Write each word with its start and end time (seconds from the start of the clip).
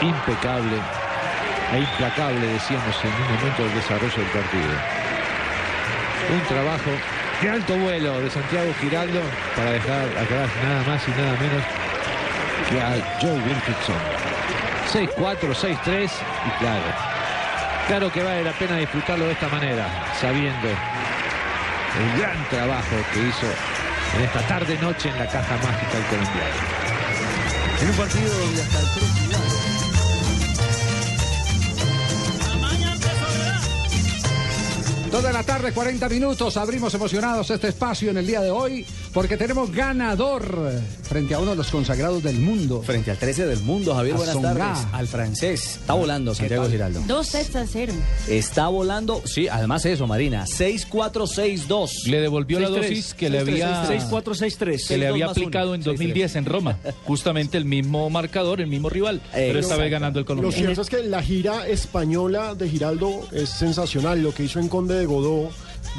Impecable 0.00 0.76
e 1.72 1.78
implacable, 1.78 2.46
decíamos 2.46 2.94
en 3.04 3.10
un 3.10 3.34
momento 3.36 3.62
del 3.64 3.74
desarrollo 3.74 4.16
del 4.16 4.26
partido. 4.26 4.72
Un 6.32 6.40
trabajo 6.46 6.90
de 7.42 7.50
alto 7.50 7.76
vuelo 7.76 8.20
de 8.20 8.30
Santiago 8.30 8.72
Giraldo 8.80 9.20
para 9.54 9.72
dejar 9.72 10.04
atrás 10.18 10.50
nada 10.62 10.82
más 10.86 11.02
y 11.06 11.10
nada 11.10 11.32
menos 11.40 11.62
que 12.68 12.80
a 12.80 13.18
Joe 13.20 13.32
Wilkinson. 13.32 13.96
6-4, 14.92 15.54
6-3 15.54 16.04
y 16.04 16.50
claro, 16.58 16.84
claro 17.88 18.12
que 18.12 18.22
vale 18.22 18.44
la 18.44 18.52
pena 18.52 18.76
disfrutarlo 18.76 19.26
de 19.26 19.32
esta 19.32 19.48
manera, 19.48 19.86
sabiendo 20.20 20.68
el 20.68 22.20
gran 22.20 22.48
trabajo 22.48 22.96
que 23.12 23.20
hizo 23.20 23.46
en 24.16 24.24
esta 24.24 24.40
tarde-noche 24.42 25.08
en 25.08 25.18
la 25.18 25.26
caja 25.26 25.56
mágica 25.56 25.94
del 25.94 26.06
colombiano. 26.06 26.85
En 27.80 27.90
un 27.90 27.96
partido 27.96 28.38
donde 28.38 28.62
hasta 28.62 28.80
el 28.80 28.86
3 28.94 29.85
igual. 35.06 35.10
Toda 35.22 35.32
la 35.32 35.42
tarde, 35.42 35.72
40 35.72 36.08
minutos. 36.08 36.56
Abrimos 36.56 36.92
emocionados 36.94 37.50
este 37.50 37.68
espacio 37.68 38.10
en 38.10 38.18
el 38.18 38.26
día 38.26 38.40
de 38.40 38.50
hoy 38.50 38.84
porque 39.12 39.36
tenemos 39.36 39.70
ganador 39.72 40.70
frente 41.02 41.34
a 41.34 41.38
uno 41.38 41.52
de 41.52 41.56
los 41.56 41.70
consagrados 41.70 42.22
del 42.22 42.38
mundo. 42.38 42.82
Frente 42.82 43.10
al 43.10 43.18
13 43.18 43.46
del 43.46 43.60
mundo, 43.60 43.94
Javier, 43.94 44.16
buenas 44.16 44.34
Songa. 44.34 44.54
tardes. 44.54 44.86
Al 44.92 45.06
francés. 45.08 45.76
Está 45.80 45.94
volando 45.94 46.34
Santiago? 46.34 46.68
Giraldo. 46.68 47.00
Dos 47.06 47.28
sets 47.28 47.56
a 47.56 47.66
cero. 47.66 47.92
Está 48.28 48.68
volando, 48.68 49.22
sí, 49.24 49.48
además 49.48 49.84
eso, 49.86 50.06
Marina. 50.06 50.44
6-4-6-2. 50.46 52.06
Le 52.06 52.20
devolvió 52.20 52.58
la 52.60 52.68
6-3, 52.68 52.72
dosis 52.74 53.14
que 53.14 53.30
le 53.30 53.40
6-3, 53.42 53.46
había 53.48 53.88
6-4-6-3. 54.10 54.88
que 54.88 54.98
le 54.98 55.06
6-2 55.06 55.10
había 55.10 55.24
uno. 55.26 55.30
aplicado 55.32 55.74
en 55.74 55.80
6-3. 55.82 55.84
2010 55.84 56.36
en 56.36 56.44
Roma. 56.44 56.78
Justamente 57.04 57.56
el 57.56 57.64
mismo 57.64 58.10
marcador, 58.10 58.60
el 58.60 58.66
mismo 58.66 58.88
rival. 58.90 59.20
pero 59.32 59.58
esta 59.58 59.76
vez 59.76 59.90
ganando 59.90 60.18
el 60.18 60.24
Lo 60.24 60.26
colombiano. 60.26 60.56
cierto 60.56 60.82
es 60.82 60.90
que 60.90 61.02
la 61.08 61.22
gira 61.22 61.66
española 61.66 62.54
de 62.54 62.68
Giraldo 62.68 63.26
es 63.32 63.48
sensacional. 63.48 64.22
Lo 64.22 64.34
que 64.34 64.44
hizo 64.44 64.58
en 64.60 64.68
Conde 64.68 64.95
de 64.96 65.06
Godó, 65.06 65.50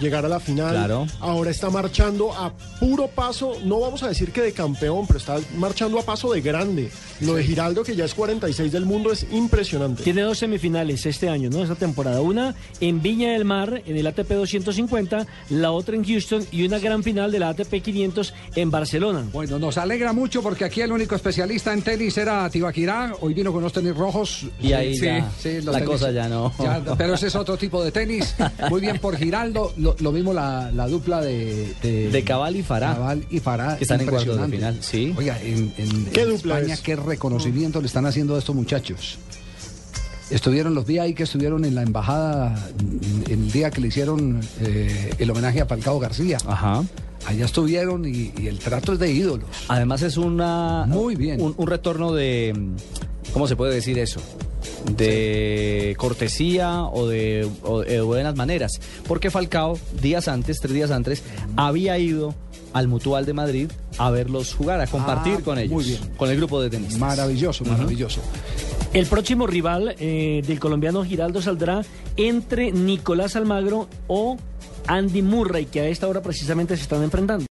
llegar 0.01 0.25
a 0.25 0.29
la 0.29 0.39
final. 0.39 0.71
Claro. 0.71 1.07
Ahora 1.19 1.51
está 1.51 1.69
marchando 1.69 2.31
a 2.33 2.51
puro 2.79 3.07
paso, 3.07 3.53
no 3.63 3.79
vamos 3.79 4.03
a 4.03 4.07
decir 4.09 4.31
que 4.31 4.41
de 4.41 4.51
campeón, 4.51 5.05
pero 5.07 5.19
está 5.19 5.37
marchando 5.57 5.99
a 5.99 6.03
paso 6.03 6.31
de 6.33 6.41
grande. 6.41 6.89
Lo 7.21 7.33
de 7.33 7.43
Giraldo, 7.43 7.83
que 7.83 7.95
ya 7.95 8.05
es 8.05 8.13
46 8.13 8.71
del 8.71 8.85
mundo, 8.85 9.11
es 9.11 9.25
impresionante. 9.31 10.03
Tiene 10.03 10.21
dos 10.21 10.37
semifinales 10.37 11.05
este 11.05 11.29
año, 11.29 11.49
¿no? 11.49 11.63
Esta 11.63 11.75
temporada. 11.75 12.21
Una 12.21 12.53
en 12.79 13.01
Viña 13.01 13.31
del 13.33 13.45
Mar, 13.45 13.81
en 13.85 13.97
el 13.97 14.05
ATP 14.05 14.29
250, 14.33 15.25
la 15.49 15.71
otra 15.71 15.95
en 15.95 16.03
Houston 16.05 16.45
y 16.51 16.65
una 16.65 16.79
gran 16.79 17.03
final 17.03 17.31
de 17.31 17.39
la 17.39 17.49
ATP 17.49 17.81
500 17.81 18.33
en 18.55 18.69
Barcelona. 18.71 19.25
Bueno, 19.33 19.57
nos 19.59 19.77
alegra 19.77 20.13
mucho 20.13 20.41
porque 20.43 20.65
aquí 20.65 20.81
el 20.81 20.91
único 20.91 21.15
especialista 21.15 21.73
en 21.73 21.81
tenis 21.81 22.17
era 22.17 22.49
Tibaquirá. 22.49 23.13
Hoy 23.21 23.33
vino 23.33 23.51
con 23.51 23.59
unos 23.59 23.73
tenis 23.73 23.95
rojos. 23.95 24.45
Y 24.61 24.73
ahí 24.73 24.95
Sí, 24.95 25.05
ya, 25.05 25.31
sí, 25.39 25.55
los 25.61 25.73
la 25.73 25.79
tenis- 25.79 25.85
cosa 25.85 26.11
ya 26.11 26.27
no. 26.29 26.53
Ya, 26.59 26.83
pero 26.97 27.15
ese 27.15 27.27
es 27.27 27.35
otro 27.35 27.57
tipo 27.57 27.83
de 27.83 27.91
tenis. 27.91 28.35
Muy 28.69 28.81
bien 28.81 28.99
por 28.99 29.17
Giraldo. 29.17 29.73
Lo, 29.87 29.95
lo 29.99 30.11
mismo 30.11 30.33
la, 30.33 30.71
la 30.71 30.87
dupla 30.87 31.21
de, 31.21 31.73
de, 31.81 32.09
De 32.09 32.23
Cabal 32.23 32.55
y 32.57 32.63
Farah. 32.63 32.93
Cabal 32.95 33.25
y 33.29 33.39
Farah. 33.39 33.77
Que 33.77 33.83
están 33.85 34.01
en 34.01 34.07
cuartos 34.07 34.39
de 34.39 34.47
final, 34.47 34.77
sí. 34.81 35.13
Oiga, 35.17 35.39
en, 35.41 35.73
en- 35.77 36.05
¿Qué 36.07 36.21
en 36.23 36.29
dupla 36.31 36.55
España, 36.55 36.73
es? 36.73 36.81
qué 36.81 36.95
reconocimiento 36.95 37.79
le 37.79 37.87
están 37.87 38.05
haciendo 38.05 38.35
a 38.35 38.39
estos 38.39 38.55
muchachos. 38.55 39.17
Estuvieron 40.29 40.75
los 40.75 40.85
días 40.85 41.05
ahí 41.05 41.13
que 41.13 41.23
estuvieron 41.23 41.63
en 41.63 41.73
la 41.73 41.83
embajada 41.83 42.67
el 43.29 43.49
día 43.51 43.71
que 43.71 43.79
le 43.79 43.87
hicieron 43.87 44.41
eh, 44.61 45.13
el 45.19 45.31
homenaje 45.31 45.61
a 45.61 45.65
Falcao 45.65 45.99
García. 45.99 46.37
Ajá. 46.45 46.83
Allá 47.25 47.45
estuvieron 47.45 48.05
y, 48.05 48.33
y 48.37 48.47
el 48.47 48.59
trato 48.59 48.91
es 48.93 48.99
de 48.99 49.09
ídolos. 49.11 49.47
Además 49.69 50.01
es 50.01 50.17
una 50.17 50.85
Muy 50.85 51.15
bien. 51.15 51.41
Un, 51.41 51.53
un 51.57 51.67
retorno 51.67 52.11
de 52.11 52.53
¿cómo 53.31 53.47
se 53.47 53.55
puede 53.55 53.73
decir 53.73 53.97
eso? 53.99 54.19
De 54.85 55.95
cortesía 55.97 56.83
o 56.83 57.07
de, 57.07 57.47
o 57.63 57.81
de 57.81 58.01
buenas 58.01 58.35
maneras. 58.35 58.79
Porque 59.07 59.31
Falcao, 59.31 59.77
días 60.01 60.27
antes, 60.27 60.59
tres 60.59 60.73
días 60.73 60.91
antes, 60.91 61.23
había 61.55 61.97
ido 61.97 62.33
al 62.73 62.87
Mutual 62.87 63.25
de 63.25 63.33
Madrid 63.33 63.71
a 63.97 64.11
verlos 64.11 64.53
jugar, 64.53 64.79
a 64.81 64.87
compartir 64.87 65.37
Ah, 65.39 65.43
con 65.43 65.57
ellos. 65.57 65.71
muy 65.73 65.83
bien. 65.83 65.99
Con 66.17 66.29
el 66.29 66.37
grupo 66.37 66.61
de 66.61 66.69
tenistas. 66.69 66.99
Maravilloso, 66.99 67.65
maravilloso. 67.65 68.21
El 68.93 69.05
próximo 69.07 69.47
rival 69.47 69.95
eh, 69.99 70.41
del 70.45 70.59
colombiano 70.59 71.03
Giraldo 71.03 71.41
saldrá 71.41 71.83
entre 72.15 72.71
Nicolás 72.71 73.35
Almagro 73.35 73.87
o 74.07 74.37
Andy 74.87 75.21
Murray, 75.21 75.65
que 75.65 75.81
a 75.81 75.87
esta 75.87 76.07
hora 76.07 76.21
precisamente 76.21 76.75
se 76.77 76.83
están 76.83 77.03
enfrentando. 77.03 77.45